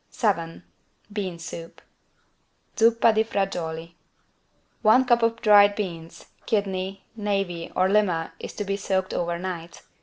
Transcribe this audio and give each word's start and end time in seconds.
7 0.09 0.63
BEAN 1.13 1.37
SOUP 1.37 1.79
(Zuppa 2.75 3.13
di 3.13 3.23
fagiuoli) 3.23 3.93
One 4.81 5.05
cup 5.05 5.21
of 5.21 5.43
dried 5.43 5.75
beans, 5.75 6.25
kidney, 6.47 7.05
navy 7.15 7.71
or 7.75 7.87
lima 7.87 8.33
is 8.39 8.53
to 8.53 8.63
be 8.63 8.77
soaked 8.77 9.13
over 9.13 9.37
night. 9.37 9.83